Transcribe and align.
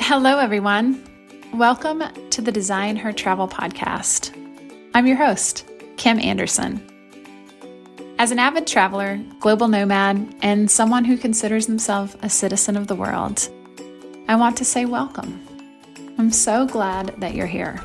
Hello, 0.00 0.38
everyone. 0.38 1.04
Welcome 1.52 2.02
to 2.30 2.40
the 2.40 2.52
Design 2.52 2.96
Her 2.96 3.12
Travel 3.12 3.46
podcast. 3.46 4.32
I'm 4.94 5.06
your 5.06 5.16
host, 5.16 5.68
Kim 5.98 6.18
Anderson. 6.18 6.80
As 8.18 8.30
an 8.30 8.38
avid 8.38 8.66
traveler, 8.66 9.20
global 9.40 9.68
nomad, 9.68 10.34
and 10.40 10.70
someone 10.70 11.04
who 11.04 11.18
considers 11.18 11.66
himself 11.66 12.16
a 12.22 12.30
citizen 12.30 12.76
of 12.76 12.86
the 12.86 12.94
world, 12.94 13.48
I 14.28 14.36
want 14.36 14.56
to 14.58 14.64
say 14.64 14.86
welcome. 14.86 15.44
I'm 16.16 16.30
so 16.30 16.64
glad 16.64 17.14
that 17.18 17.34
you're 17.34 17.46
here. 17.46 17.78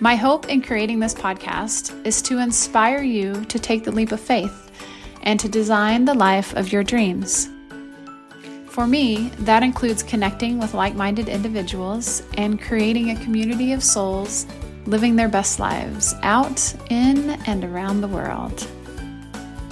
My 0.00 0.16
hope 0.16 0.48
in 0.48 0.60
creating 0.60 0.98
this 0.98 1.14
podcast 1.14 2.04
is 2.04 2.20
to 2.22 2.38
inspire 2.38 3.02
you 3.02 3.44
to 3.46 3.58
take 3.58 3.84
the 3.84 3.92
leap 3.92 4.12
of 4.12 4.20
faith 4.20 4.70
and 5.22 5.38
to 5.40 5.48
design 5.48 6.04
the 6.04 6.14
life 6.14 6.54
of 6.54 6.72
your 6.72 6.82
dreams. 6.82 7.48
For 8.72 8.86
me, 8.86 9.28
that 9.40 9.62
includes 9.62 10.02
connecting 10.02 10.58
with 10.58 10.72
like 10.72 10.94
minded 10.94 11.28
individuals 11.28 12.22
and 12.38 12.58
creating 12.58 13.10
a 13.10 13.22
community 13.22 13.74
of 13.74 13.84
souls 13.84 14.46
living 14.86 15.14
their 15.14 15.28
best 15.28 15.60
lives 15.60 16.14
out, 16.22 16.74
in, 16.88 17.32
and 17.46 17.64
around 17.64 18.00
the 18.00 18.08
world. 18.08 18.66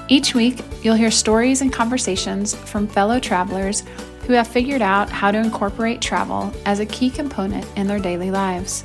Each 0.08 0.34
week, 0.34 0.62
you'll 0.82 0.96
hear 0.96 1.10
stories 1.10 1.62
and 1.62 1.72
conversations 1.72 2.54
from 2.54 2.86
fellow 2.86 3.18
travelers 3.18 3.84
who 4.26 4.34
have 4.34 4.46
figured 4.46 4.82
out 4.82 5.08
how 5.08 5.30
to 5.30 5.38
incorporate 5.38 6.02
travel 6.02 6.52
as 6.66 6.78
a 6.78 6.84
key 6.84 7.08
component 7.08 7.66
in 7.78 7.86
their 7.86 7.98
daily 7.98 8.30
lives. 8.30 8.84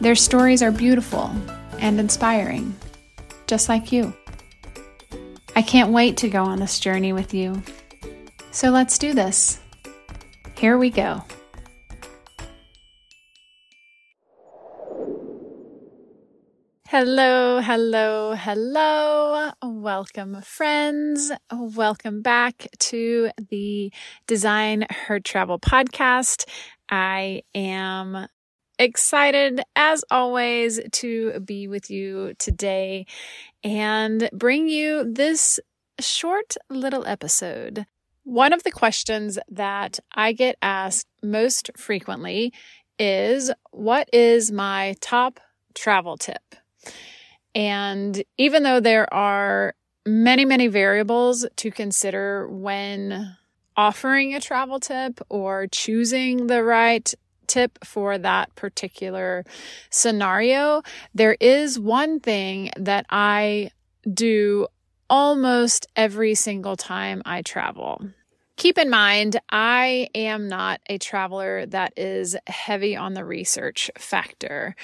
Their 0.00 0.14
stories 0.14 0.62
are 0.62 0.70
beautiful 0.70 1.34
and 1.80 1.98
inspiring, 1.98 2.76
just 3.48 3.68
like 3.68 3.90
you. 3.90 4.14
I 5.56 5.62
can't 5.62 5.90
wait 5.90 6.18
to 6.18 6.28
go 6.28 6.44
on 6.44 6.60
this 6.60 6.78
journey 6.78 7.12
with 7.12 7.34
you. 7.34 7.60
So 8.56 8.70
let's 8.70 8.96
do 8.96 9.12
this. 9.12 9.60
Here 10.56 10.78
we 10.78 10.88
go. 10.88 11.22
Hello, 16.88 17.60
hello, 17.60 18.34
hello. 18.34 19.50
Welcome, 19.62 20.40
friends. 20.40 21.30
Welcome 21.52 22.22
back 22.22 22.68
to 22.78 23.28
the 23.50 23.92
Design 24.26 24.86
Her 24.88 25.20
Travel 25.20 25.58
podcast. 25.58 26.48
I 26.88 27.42
am 27.54 28.26
excited, 28.78 29.60
as 29.76 30.02
always, 30.10 30.80
to 30.92 31.40
be 31.40 31.68
with 31.68 31.90
you 31.90 32.32
today 32.38 33.04
and 33.62 34.30
bring 34.32 34.66
you 34.66 35.12
this 35.12 35.60
short 36.00 36.56
little 36.70 37.06
episode 37.06 37.84
one 38.26 38.52
of 38.52 38.64
the 38.64 38.72
questions 38.72 39.38
that 39.48 40.00
I 40.12 40.32
get 40.32 40.56
asked 40.60 41.06
most 41.22 41.70
frequently 41.76 42.52
is 42.98 43.52
What 43.70 44.08
is 44.12 44.50
my 44.50 44.96
top 45.00 45.38
travel 45.74 46.16
tip? 46.16 46.56
And 47.54 48.22
even 48.36 48.64
though 48.64 48.80
there 48.80 49.12
are 49.14 49.76
many, 50.04 50.44
many 50.44 50.66
variables 50.66 51.46
to 51.56 51.70
consider 51.70 52.48
when 52.48 53.36
offering 53.76 54.34
a 54.34 54.40
travel 54.40 54.80
tip 54.80 55.20
or 55.28 55.68
choosing 55.68 56.48
the 56.48 56.64
right 56.64 57.14
tip 57.46 57.78
for 57.84 58.18
that 58.18 58.52
particular 58.56 59.44
scenario, 59.90 60.82
there 61.14 61.36
is 61.40 61.78
one 61.78 62.18
thing 62.18 62.70
that 62.76 63.06
I 63.08 63.70
do 64.12 64.66
almost 65.08 65.86
every 65.96 66.34
single 66.34 66.76
time 66.76 67.22
I 67.24 67.42
travel. 67.42 68.02
Keep 68.56 68.78
in 68.78 68.88
mind, 68.88 69.38
I 69.50 70.08
am 70.14 70.48
not 70.48 70.80
a 70.88 70.98
traveler 70.98 71.66
that 71.66 71.92
is 71.96 72.36
heavy 72.46 72.96
on 72.96 73.14
the 73.14 73.24
research 73.24 73.90
factor. 73.98 74.74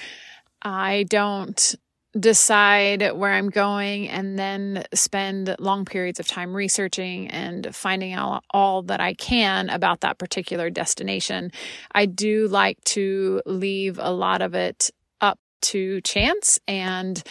I 0.61 1.05
don't 1.09 1.75
decide 2.19 3.11
where 3.13 3.33
I'm 3.33 3.49
going 3.49 4.07
and 4.07 4.37
then 4.37 4.83
spend 4.93 5.55
long 5.57 5.85
periods 5.85 6.19
of 6.19 6.27
time 6.27 6.55
researching 6.55 7.27
and 7.29 7.75
finding 7.75 8.13
out 8.13 8.43
all 8.51 8.83
that 8.83 9.01
I 9.01 9.15
can 9.15 9.69
about 9.69 10.01
that 10.01 10.19
particular 10.19 10.69
destination. 10.69 11.51
I 11.91 12.05
do 12.05 12.47
like 12.47 12.83
to 12.85 13.41
leave 13.47 13.97
a 13.99 14.11
lot 14.11 14.43
of 14.43 14.53
it 14.53 14.91
up 15.21 15.39
to 15.63 16.01
chance 16.01 16.59
and 16.67 17.21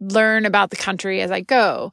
learn 0.00 0.46
about 0.46 0.70
the 0.70 0.76
country 0.76 1.20
as 1.20 1.30
I 1.30 1.42
go. 1.42 1.92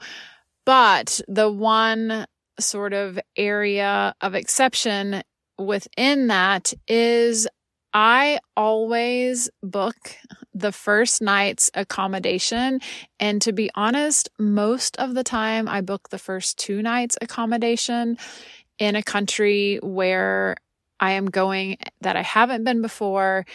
But 0.66 1.22
the 1.28 1.52
one 1.52 2.26
sort 2.60 2.94
of 2.94 3.20
area 3.36 4.14
of 4.22 4.36
exception 4.36 5.24
within 5.58 6.28
that 6.28 6.74
is 6.88 7.48
I 7.94 8.40
always 8.56 9.50
book 9.62 9.96
the 10.54 10.72
first 10.72 11.22
night's 11.22 11.70
accommodation. 11.74 12.80
And 13.20 13.42
to 13.42 13.52
be 13.52 13.70
honest, 13.76 14.30
most 14.40 14.98
of 14.98 15.14
the 15.14 15.24
time 15.24 15.68
I 15.68 15.82
book 15.82 16.10
the 16.10 16.20
first 16.20 16.58
two 16.58 16.82
nights 16.82 17.18
accommodation 17.22 18.18
in 18.80 18.96
a 18.96 19.04
country 19.04 19.80
where 19.82 20.56
I 21.00 21.14
am 21.14 21.26
going 21.26 21.78
that 22.02 22.16
I 22.16 22.22
haven't 22.22 22.64
been 22.64 22.82
before. 22.82 23.46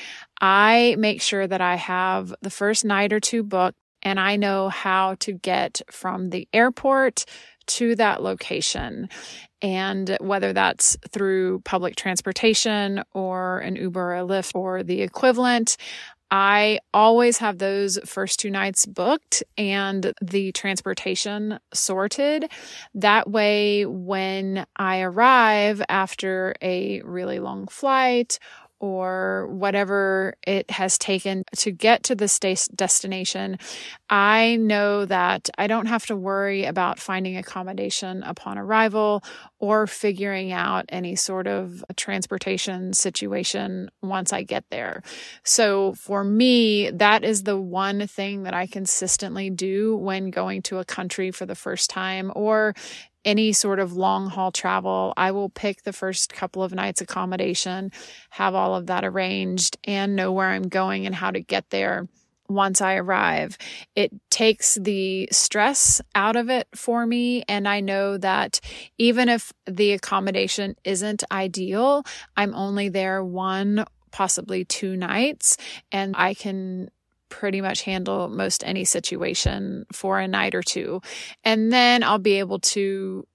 I 0.41 0.97
make 0.99 1.23
sure 1.23 1.47
that 1.47 1.61
I 1.61 1.77
have 1.77 2.35
the 2.43 2.51
first 2.51 2.85
night 2.85 3.13
or 3.13 3.21
two 3.21 3.43
booked 3.43 3.79
and 4.03 4.21
I 4.21 4.37
know 4.37 4.69
how 4.69 5.17
to 5.21 5.33
get 5.33 5.81
from 5.91 6.31
the 6.31 6.49
airport 6.53 7.25
to 7.67 7.97
that 7.97 8.23
location. 8.23 9.09
And 9.63 10.17
whether 10.21 10.53
that's 10.53 10.97
through 11.11 11.61
public 11.61 11.97
transportation 11.97 13.03
or 13.13 13.59
an 13.61 13.77
Uber 13.77 14.13
or 14.13 14.17
a 14.17 14.21
Lyft 14.21 14.55
or 14.55 14.83
the 14.83 15.03
equivalent, 15.03 15.77
I 16.31 16.81
always 16.93 17.39
have 17.39 17.59
those 17.59 17.99
first 18.05 18.41
two 18.41 18.51
nights 18.51 18.85
booked 18.85 19.45
and 19.57 20.13
the 20.21 20.51
transportation 20.53 21.61
sorted. 21.73 22.51
That 22.95 23.31
way, 23.31 23.87
when 23.87 24.67
I 24.77 25.03
arrive 25.03 25.83
after 25.89 26.55
a 26.61 27.01
really 27.03 27.39
long 27.39 27.69
flight 27.69 28.41
or 28.81 29.49
whatever 29.49 30.35
it 30.47 30.71
has 30.71 30.99
taken 30.99 31.45
to 31.57 31.71
get 31.71 32.03
to 32.05 32.15
the 32.15 32.27
destination, 32.75 33.59
I 34.11 34.57
know 34.57 35.05
that 35.07 35.49
I 35.59 35.67
don't 35.67 35.87
have 35.87 36.07
to 36.07 36.17
worry 36.17 36.65
about 36.65 36.99
finding 36.99 37.37
accommodation 37.37 38.23
upon 38.23 38.59
arrival 38.59 39.23
or 39.59 39.87
figuring 39.87 40.53
out 40.53 40.85
any 40.91 41.17
sort 41.17 41.47
of 41.47 41.85
transportation 41.97 42.93
situation 42.93 43.91
once 44.03 44.33
I 44.33 44.43
get 44.43 44.65
there. 44.71 45.03
So 45.45 45.95
for 45.95 46.23
me, 46.25 46.91
that 46.91 47.25
is 47.25 47.43
the 47.43 47.59
one 47.59 48.07
thing 48.07 48.43
that 48.45 48.55
I 48.55 48.67
consistently 48.67 49.51
do 49.51 49.97
when 49.97 50.31
going 50.31 50.63
to 50.63 50.79
a 50.79 50.85
country 50.85 51.31
for 51.31 51.47
the 51.47 51.55
first 51.55 51.91
time 51.91 52.33
or 52.35 52.75
any 53.27 53.53
sort 53.53 53.81
of 53.81 53.93
long 53.93 54.31
haul 54.31 54.53
travel, 54.53 55.13
I 55.17 55.33
will 55.33 55.51
pick 55.51 55.83
the 55.83 55.93
first 55.93 56.33
couple 56.33 56.63
of 56.63 56.73
nights 56.73 57.01
accommodation, 57.01 57.91
have 58.31 58.55
all 58.55 58.75
of 58.75 58.87
that 58.87 59.05
arranged, 59.05 59.77
and 59.85 60.17
know 60.17 60.33
where 60.33 60.49
I'm 60.49 60.69
going 60.69 61.05
and 61.05 61.15
how 61.15 61.33
to 61.33 61.41
get 61.41 61.69
there 61.71 62.09
once 62.49 62.81
I 62.81 62.95
arrive. 62.95 63.59
It 63.97 64.13
takes 64.31 64.77
the 64.77 65.29
stress 65.33 66.01
out 66.15 66.37
of 66.37 66.49
it 66.49 66.69
for 66.75 67.05
me. 67.05 67.43
And 67.49 67.67
I 67.67 67.81
know 67.81 68.19
that 68.19 68.61
even 68.99 69.29
if 69.29 69.53
the 69.67 69.93
accommodation 69.93 70.77
isn't 70.85 71.25
ideal, 71.33 72.05
I'm 72.37 72.55
only 72.55 72.89
there 72.89 73.25
one, 73.25 73.85
possibly 74.13 74.65
two 74.65 74.97
nights, 74.97 75.57
and 75.91 76.15
I 76.17 76.35
can 76.35 76.91
pretty 77.29 77.61
much 77.61 77.83
handle 77.83 78.29
most 78.29 78.63
any 78.65 78.85
situation 78.85 79.87
for 79.93 80.19
a 80.19 80.29
night 80.29 80.55
or 80.55 80.63
two. 80.63 81.01
And 81.45 81.73
then 81.73 82.03
I'll 82.03 82.19
be 82.19 82.39
able 82.39 82.61
to 82.61 83.27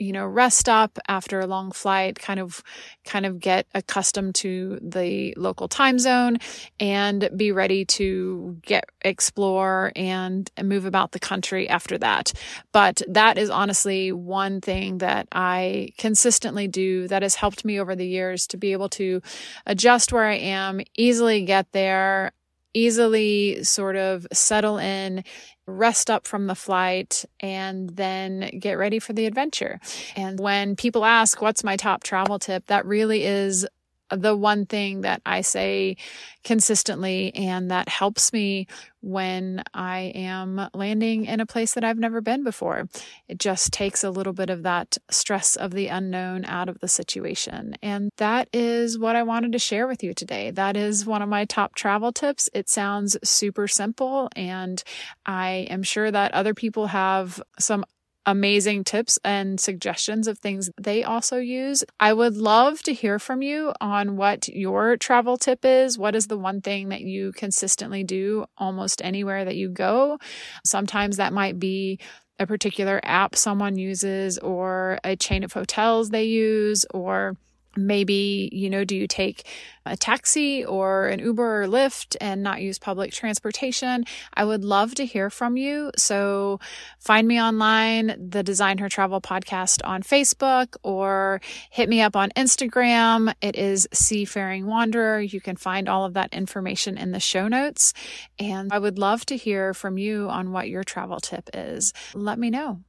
you 0.00 0.12
know 0.12 0.26
rest 0.26 0.68
up 0.68 0.98
after 1.08 1.40
a 1.40 1.46
long 1.46 1.70
flight 1.70 2.18
kind 2.18 2.40
of 2.40 2.62
kind 3.04 3.26
of 3.26 3.38
get 3.38 3.66
accustomed 3.74 4.34
to 4.34 4.78
the 4.82 5.34
local 5.36 5.68
time 5.68 5.98
zone 5.98 6.38
and 6.80 7.28
be 7.36 7.52
ready 7.52 7.84
to 7.84 8.58
get 8.62 8.84
explore 9.02 9.92
and 9.94 10.50
move 10.62 10.86
about 10.86 11.12
the 11.12 11.18
country 11.18 11.68
after 11.68 11.98
that 11.98 12.32
but 12.72 13.02
that 13.08 13.36
is 13.36 13.50
honestly 13.50 14.10
one 14.10 14.60
thing 14.60 14.98
that 14.98 15.28
I 15.32 15.90
consistently 15.98 16.66
do 16.66 17.06
that 17.08 17.22
has 17.22 17.34
helped 17.34 17.64
me 17.64 17.78
over 17.78 17.94
the 17.94 18.06
years 18.06 18.46
to 18.48 18.56
be 18.56 18.72
able 18.72 18.88
to 18.90 19.20
adjust 19.66 20.12
where 20.12 20.24
I 20.26 20.36
am 20.36 20.80
easily 20.96 21.44
get 21.44 21.70
there 21.72 22.32
easily 22.74 23.62
sort 23.64 23.96
of 23.96 24.26
settle 24.32 24.78
in, 24.78 25.24
rest 25.66 26.10
up 26.10 26.26
from 26.26 26.46
the 26.46 26.54
flight, 26.54 27.24
and 27.40 27.90
then 27.90 28.50
get 28.58 28.74
ready 28.74 28.98
for 28.98 29.12
the 29.12 29.26
adventure. 29.26 29.80
And 30.16 30.38
when 30.38 30.76
people 30.76 31.04
ask, 31.04 31.40
What's 31.40 31.64
my 31.64 31.76
top 31.76 32.02
travel 32.02 32.38
tip? 32.38 32.66
that 32.66 32.86
really 32.86 33.24
is 33.24 33.66
the 34.10 34.36
one 34.36 34.66
thing 34.66 35.02
that 35.02 35.22
I 35.24 35.40
say 35.40 35.96
consistently 36.44 37.34
and 37.34 37.70
that 37.70 37.88
helps 37.88 38.32
me 38.32 38.66
when 39.02 39.62
I 39.72 40.12
am 40.14 40.68
landing 40.74 41.24
in 41.24 41.40
a 41.40 41.46
place 41.46 41.74
that 41.74 41.84
I've 41.84 41.98
never 41.98 42.20
been 42.20 42.44
before. 42.44 42.88
It 43.28 43.38
just 43.38 43.72
takes 43.72 44.04
a 44.04 44.10
little 44.10 44.32
bit 44.32 44.50
of 44.50 44.62
that 44.62 44.98
stress 45.10 45.56
of 45.56 45.72
the 45.72 45.88
unknown 45.88 46.44
out 46.44 46.68
of 46.68 46.80
the 46.80 46.88
situation. 46.88 47.76
And 47.82 48.10
that 48.16 48.48
is 48.52 48.98
what 48.98 49.16
I 49.16 49.22
wanted 49.22 49.52
to 49.52 49.58
share 49.58 49.86
with 49.86 50.02
you 50.02 50.12
today. 50.12 50.50
That 50.50 50.76
is 50.76 51.06
one 51.06 51.22
of 51.22 51.28
my 51.28 51.44
top 51.44 51.74
travel 51.74 52.12
tips. 52.12 52.48
It 52.52 52.68
sounds 52.68 53.16
super 53.22 53.68
simple, 53.68 54.28
and 54.36 54.82
I 55.24 55.66
am 55.70 55.82
sure 55.82 56.10
that 56.10 56.34
other 56.34 56.54
people 56.54 56.88
have 56.88 57.42
some 57.58 57.84
amazing 58.26 58.84
tips 58.84 59.18
and 59.24 59.58
suggestions 59.58 60.28
of 60.28 60.38
things 60.38 60.70
they 60.80 61.02
also 61.02 61.38
use. 61.38 61.84
I 61.98 62.12
would 62.12 62.36
love 62.36 62.82
to 62.84 62.92
hear 62.92 63.18
from 63.18 63.42
you 63.42 63.72
on 63.80 64.16
what 64.16 64.48
your 64.48 64.96
travel 64.96 65.36
tip 65.36 65.64
is. 65.64 65.98
What 65.98 66.14
is 66.14 66.26
the 66.26 66.38
one 66.38 66.60
thing 66.60 66.90
that 66.90 67.00
you 67.00 67.32
consistently 67.32 68.04
do 68.04 68.44
almost 68.58 69.02
anywhere 69.02 69.44
that 69.44 69.56
you 69.56 69.68
go? 69.70 70.18
Sometimes 70.64 71.16
that 71.16 71.32
might 71.32 71.58
be 71.58 71.98
a 72.38 72.46
particular 72.46 73.00
app 73.04 73.36
someone 73.36 73.76
uses 73.76 74.38
or 74.38 74.98
a 75.04 75.16
chain 75.16 75.44
of 75.44 75.52
hotels 75.52 76.10
they 76.10 76.24
use 76.24 76.86
or 76.92 77.36
maybe 77.76 78.48
you 78.52 78.68
know 78.68 78.84
do 78.84 78.96
you 78.96 79.06
take 79.06 79.46
a 79.86 79.96
taxi 79.96 80.64
or 80.64 81.06
an 81.06 81.18
uber 81.20 81.62
or 81.62 81.66
lyft 81.66 82.16
and 82.20 82.42
not 82.42 82.60
use 82.60 82.78
public 82.78 83.12
transportation? 83.12 84.04
I 84.34 84.44
would 84.44 84.64
love 84.64 84.94
to 84.96 85.06
hear 85.06 85.30
from 85.30 85.56
you. 85.56 85.90
So 85.96 86.60
find 86.98 87.26
me 87.26 87.40
online 87.40 88.28
the 88.30 88.42
design 88.42 88.78
her 88.78 88.88
travel 88.88 89.20
podcast 89.20 89.80
on 89.84 90.02
facebook 90.02 90.76
or 90.82 91.40
hit 91.70 91.88
me 91.88 92.00
up 92.00 92.16
on 92.16 92.30
instagram. 92.36 93.34
It 93.40 93.56
is 93.56 93.88
seafaring 93.92 94.66
wanderer. 94.66 95.20
You 95.20 95.40
can 95.40 95.56
find 95.56 95.88
all 95.88 96.04
of 96.04 96.14
that 96.14 96.32
information 96.32 96.98
in 96.98 97.12
the 97.12 97.20
show 97.20 97.48
notes. 97.48 97.92
And 98.38 98.72
i 98.72 98.78
would 98.78 98.98
love 98.98 99.24
to 99.26 99.36
hear 99.36 99.74
from 99.74 99.98
you 99.98 100.28
on 100.28 100.52
what 100.52 100.68
your 100.68 100.84
travel 100.84 101.20
tip 101.20 101.48
is. 101.54 101.92
Let 102.14 102.38
me 102.38 102.50
know 102.50 102.80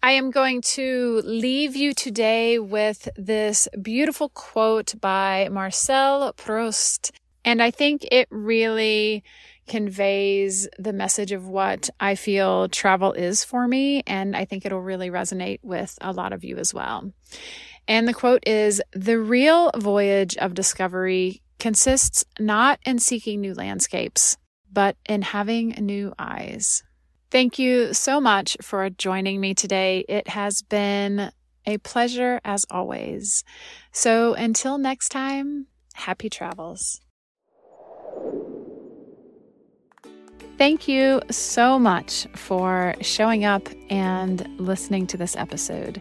I 0.00 0.12
am 0.12 0.30
going 0.30 0.62
to 0.62 1.22
leave 1.24 1.74
you 1.74 1.92
today 1.92 2.60
with 2.60 3.08
this 3.16 3.66
beautiful 3.82 4.28
quote 4.28 4.94
by 5.00 5.48
Marcel 5.50 6.32
Proust. 6.34 7.10
And 7.44 7.60
I 7.60 7.72
think 7.72 8.06
it 8.12 8.28
really 8.30 9.24
conveys 9.66 10.68
the 10.78 10.92
message 10.92 11.32
of 11.32 11.48
what 11.48 11.90
I 11.98 12.14
feel 12.14 12.68
travel 12.68 13.12
is 13.12 13.42
for 13.42 13.66
me. 13.66 14.04
And 14.06 14.36
I 14.36 14.44
think 14.44 14.64
it'll 14.64 14.80
really 14.80 15.10
resonate 15.10 15.58
with 15.62 15.98
a 16.00 16.12
lot 16.12 16.32
of 16.32 16.44
you 16.44 16.58
as 16.58 16.72
well. 16.72 17.12
And 17.88 18.06
the 18.06 18.14
quote 18.14 18.46
is 18.46 18.80
The 18.92 19.18
real 19.18 19.72
voyage 19.76 20.36
of 20.36 20.54
discovery 20.54 21.42
consists 21.58 22.24
not 22.38 22.78
in 22.86 23.00
seeking 23.00 23.40
new 23.40 23.52
landscapes, 23.52 24.36
but 24.72 24.96
in 25.08 25.22
having 25.22 25.70
new 25.70 26.14
eyes. 26.20 26.84
Thank 27.30 27.58
you 27.58 27.92
so 27.92 28.20
much 28.20 28.56
for 28.62 28.88
joining 28.88 29.38
me 29.40 29.54
today. 29.54 30.04
It 30.08 30.28
has 30.28 30.62
been 30.62 31.30
a 31.66 31.76
pleasure 31.78 32.40
as 32.42 32.64
always. 32.70 33.44
So 33.92 34.32
until 34.32 34.78
next 34.78 35.10
time, 35.10 35.66
happy 35.92 36.30
travels. 36.30 37.02
Thank 40.56 40.88
you 40.88 41.20
so 41.30 41.78
much 41.78 42.26
for 42.34 42.94
showing 43.02 43.44
up 43.44 43.68
and 43.90 44.48
listening 44.58 45.06
to 45.08 45.18
this 45.18 45.36
episode. 45.36 46.00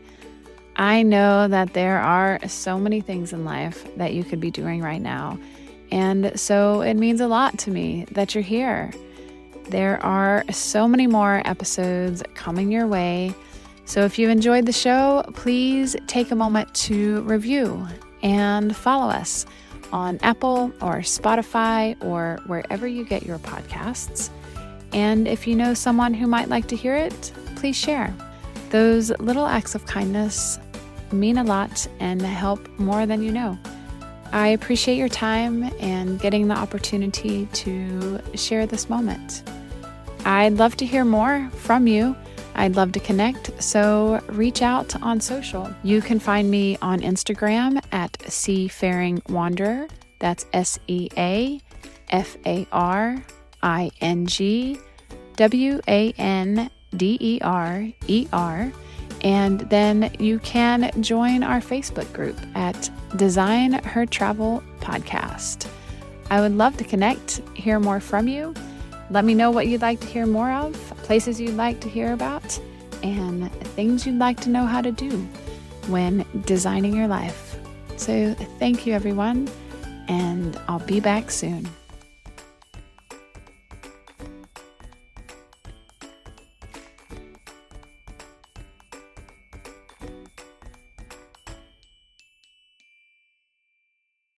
I 0.77 1.03
know 1.03 1.49
that 1.49 1.73
there 1.73 1.99
are 1.99 2.39
so 2.47 2.79
many 2.79 3.01
things 3.01 3.33
in 3.33 3.43
life 3.43 3.85
that 3.97 4.13
you 4.13 4.23
could 4.23 4.39
be 4.39 4.49
doing 4.49 4.81
right 4.81 5.01
now. 5.01 5.37
And 5.91 6.39
so 6.39 6.81
it 6.81 6.93
means 6.93 7.19
a 7.19 7.27
lot 7.27 7.59
to 7.59 7.71
me 7.71 8.05
that 8.11 8.33
you're 8.33 8.43
here. 8.43 8.91
There 9.69 10.03
are 10.03 10.45
so 10.51 10.87
many 10.87 11.07
more 11.07 11.41
episodes 11.45 12.23
coming 12.35 12.71
your 12.71 12.87
way. 12.87 13.35
So 13.85 14.01
if 14.05 14.17
you 14.17 14.29
enjoyed 14.29 14.65
the 14.65 14.71
show, 14.71 15.23
please 15.33 15.95
take 16.07 16.31
a 16.31 16.35
moment 16.35 16.73
to 16.75 17.21
review 17.21 17.85
and 18.23 18.75
follow 18.75 19.09
us 19.09 19.45
on 19.91 20.19
Apple 20.21 20.71
or 20.81 20.99
Spotify 20.99 22.01
or 22.03 22.39
wherever 22.47 22.87
you 22.87 23.03
get 23.05 23.23
your 23.23 23.39
podcasts. 23.39 24.29
And 24.93 25.27
if 25.27 25.47
you 25.47 25.55
know 25.55 25.73
someone 25.73 26.13
who 26.13 26.27
might 26.27 26.47
like 26.47 26.67
to 26.67 26.75
hear 26.75 26.95
it, 26.95 27.33
please 27.55 27.75
share. 27.75 28.13
Those 28.69 29.11
little 29.19 29.45
acts 29.45 29.75
of 29.75 29.85
kindness 29.85 30.59
mean 31.11 31.37
a 31.37 31.43
lot 31.43 31.87
and 31.99 32.21
help 32.21 32.67
more 32.79 33.05
than 33.05 33.21
you 33.21 33.31
know. 33.31 33.57
I 34.31 34.49
appreciate 34.49 34.95
your 34.97 35.09
time 35.09 35.63
and 35.79 36.19
getting 36.19 36.47
the 36.47 36.55
opportunity 36.55 37.45
to 37.45 38.19
share 38.35 38.65
this 38.65 38.89
moment. 38.89 39.43
I'd 40.27 40.57
love 40.57 40.75
to 40.77 40.85
hear 40.85 41.05
more 41.05 41.49
from 41.53 41.87
you. 41.87 42.13
I'd 42.55 42.75
love 42.75 42.91
to 42.91 42.99
connect, 42.99 43.63
so 43.63 44.19
reach 44.27 44.61
out 44.61 45.01
on 45.01 45.21
social. 45.21 45.73
You 45.83 46.01
can 46.01 46.19
find 46.19 46.51
me 46.51 46.77
on 46.81 46.99
Instagram 46.99 47.81
at 47.93 48.21
Seafaring 48.29 49.21
Wanderer. 49.29 49.87
That's 50.19 50.45
S 50.51 50.79
E 50.87 51.07
A 51.17 51.61
F 52.09 52.35
A 52.45 52.67
R 52.73 53.23
I 53.63 53.89
N 54.01 54.25
G 54.25 54.77
W 55.37 55.79
A 55.87 56.11
N 56.17 56.69
D 56.97 57.17
E 57.21 57.39
R 57.41 57.87
E 58.07 58.27
R. 58.33 58.69
And 59.21 59.61
then 59.61 60.13
you 60.19 60.39
can 60.39 60.91
join 61.01 61.41
our 61.41 61.61
Facebook 61.61 62.11
group 62.11 62.37
at 62.53 62.89
Design 63.15 63.71
Her 63.71 64.05
Travel 64.05 64.61
Podcast. 64.81 65.69
I 66.29 66.41
would 66.41 66.51
love 66.57 66.75
to 66.77 66.83
connect, 66.83 67.41
hear 67.55 67.79
more 67.79 68.01
from 68.01 68.27
you. 68.27 68.53
Let 69.09 69.23
me 69.23 69.33
know 69.33 69.51
what 69.51 69.67
you'd 69.67 69.81
like 69.81 69.99
to 70.01 70.07
hear 70.07 70.25
more 70.25 70.51
of, 70.51 70.73
places 71.03 71.39
you'd 71.39 71.55
like 71.55 71.79
to 71.81 71.89
hear 71.89 72.13
about, 72.13 72.59
and 73.03 73.51
things 73.75 74.05
you'd 74.05 74.19
like 74.19 74.39
to 74.41 74.49
know 74.49 74.65
how 74.65 74.81
to 74.81 74.91
do 74.91 75.17
when 75.87 76.25
designing 76.45 76.95
your 76.95 77.07
life. 77.07 77.57
So, 77.95 78.33
thank 78.59 78.85
you, 78.85 78.93
everyone, 78.93 79.49
and 80.07 80.59
I'll 80.67 80.79
be 80.79 80.99
back 80.99 81.31
soon. 81.31 81.67